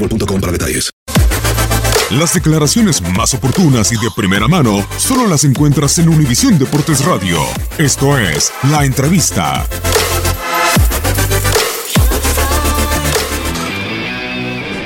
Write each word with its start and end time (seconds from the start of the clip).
boostmobile.com 0.00 0.40
para 0.40 0.52
detalles. 0.52 0.90
Las 2.10 2.34
declaraciones 2.34 3.00
más 3.16 3.34
oportunas 3.34 3.92
y 3.92 3.96
de 3.96 4.10
primera 4.16 4.48
mano 4.48 4.84
solo 4.96 5.28
las 5.28 5.44
encuentras 5.44 5.96
en 5.98 6.08
Univisión 6.08 6.58
Deportes 6.58 7.04
Radio. 7.04 7.38
Esto 7.78 8.18
es 8.18 8.52
La 8.68 8.84
Entrevista. 8.84 9.64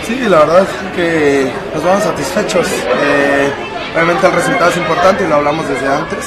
Sí, 0.07 0.19
la 0.29 0.41
verdad 0.41 0.69
es 0.69 0.93
que 0.95 1.53
nos 1.75 1.83
vamos 1.83 2.05
satisfechos. 2.05 2.67
Eh, 2.69 3.51
obviamente 3.95 4.27
el 4.27 4.33
resultado 4.35 4.71
es 4.71 4.77
importante 4.77 5.25
y 5.25 5.29
lo 5.29 5.37
hablamos 5.37 5.67
desde 5.67 5.89
antes, 5.89 6.27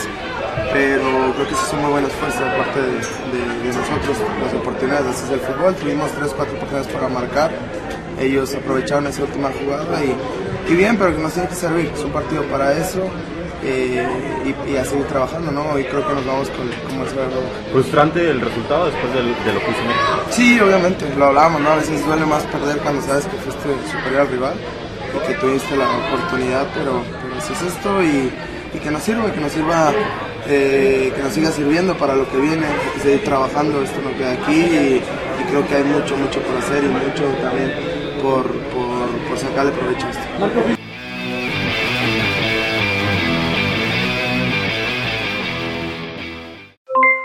pero 0.74 1.34
creo 1.36 1.48
que 1.48 1.54
sí 1.54 1.62
son 1.70 1.82
muy 1.82 1.92
buenas 1.92 2.12
fuerzas 2.14 2.40
de 2.40 2.58
parte 2.58 2.82
de 2.82 3.58
nosotros, 3.68 4.18
las 4.44 4.54
oportunidades. 4.54 5.16
Así 5.16 5.26
es 5.26 5.32
el 5.32 5.40
fútbol, 5.42 5.76
tuvimos 5.76 6.12
tres, 6.12 6.32
cuatro 6.36 6.56
oportunidades 6.56 6.92
para 6.94 7.08
marcar, 7.08 7.52
ellos 8.20 8.54
aprovecharon 8.56 9.08
esa 9.08 9.24
última 9.24 9.50
jugada 9.62 10.04
y, 10.04 10.16
y 10.72 10.76
bien, 10.76 10.98
pero 10.98 11.16
que 11.16 11.22
nos 11.22 11.34
tiene 11.34 11.50
que 11.50 11.56
servir, 11.56 11.92
es 11.94 12.04
un 12.04 12.12
partido 12.12 12.44
para 12.44 12.74
eso. 12.78 13.02
eh, 13.64 14.06
y, 14.46 14.72
y 14.72 14.78
a 14.78 14.86
seguir 14.86 15.06
trabajando, 15.08 15.52
¿no? 15.52 15.78
Y 15.80 15.84
creo 15.86 16.08
que 16.08 16.14
nos 16.14 16.26
vamos 16.26 16.48
con, 16.52 16.70
como 16.88 17.04
el 17.04 17.10
cerro. 17.10 17.42
Frustrante 17.72 18.30
el 18.30 18.40
resultado 18.40 18.86
después 18.86 19.14
del- 19.14 19.34
de, 19.44 19.54
lo 19.54 19.60
que 19.60 19.68
México. 19.68 20.22
Sí, 20.30 20.60
obviamente, 20.60 21.06
lo 21.18 21.26
hablábamos, 21.26 21.62
¿no? 21.62 21.70
A 21.72 21.76
veces 21.78 22.06
duele 22.06 22.26
más 22.26 22.44
perder 22.44 22.78
cuando 22.78 23.02
sabes 23.02 23.26
que 23.26 23.36
fuiste 23.38 23.68
superior 23.92 24.22
al 24.22 24.28
rival 24.30 24.54
y 25.16 25.28
que 25.28 25.34
tuviste 25.40 25.76
la 25.76 25.86
oportunidad, 25.90 26.68
pero, 26.76 27.02
pero 27.22 27.36
así 27.36 27.52
es 27.54 27.62
esto 27.74 28.04
y, 28.04 28.32
y 28.76 28.80
que 28.80 28.92
nos 28.92 29.02
sirva, 29.04 29.32
que 29.34 29.42
nos 29.42 29.52
sirva, 29.52 29.92
eh, 30.48 31.12
que 31.16 31.22
nos 31.24 31.34
siga 31.34 31.50
sirviendo 31.52 31.98
para 31.98 32.16
lo 32.16 32.30
que 32.30 32.38
viene, 32.38 32.68
que 32.94 33.00
seguir 33.02 33.24
trabajando 33.24 33.82
esto 33.82 34.00
no 34.04 34.16
queda 34.18 34.34
aquí 34.34 34.54
y 34.54 35.02
creo 35.48 35.68
que 35.68 35.76
hay 35.76 35.84
mucho, 35.84 36.16
mucho 36.18 36.42
por 36.42 36.58
hacer 36.58 36.84
y 36.84 36.88
mucho 36.88 37.24
también 37.42 37.74
por, 38.22 38.44
por, 38.46 39.10
por 39.28 39.38
sacarle 39.38 39.72
provecho 39.72 40.08
a 40.08 40.10
esto. 40.10 40.78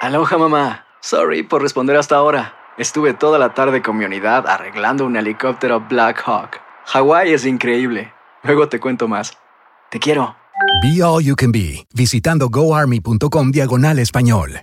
Aloha 0.01 0.39
mamá. 0.39 0.85
Sorry 1.01 1.43
por 1.43 1.63
responder 1.63 1.97
hasta 1.97 2.17
ahora. 2.17 2.55
Estuve 2.79 3.13
toda 3.13 3.39
la 3.39 3.55
tarde 3.55 3.83
con 3.83 3.99
mi 3.99 4.05
unidad 4.05 4.47
arreglando 4.47 5.05
un 5.05 5.17
helicóptero 5.17 5.81
Black 5.81 6.23
Hawk. 6.27 6.61
Hawái 6.87 7.33
es 7.33 7.45
increíble. 7.45 8.13
Luego 8.43 8.69
te 8.69 8.81
cuento 8.81 9.09
más. 9.09 9.37
Te 9.91 9.99
quiero. 9.99 10.37
Be 10.83 11.03
All 11.03 11.23
You 11.23 11.37
Can 11.37 11.53
Be, 11.53 11.87
visitando 11.95 12.49
goarmy.com 12.49 13.51
diagonal 13.51 13.99
español. 13.99 14.63